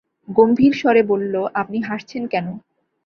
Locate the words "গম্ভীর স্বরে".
0.37-1.01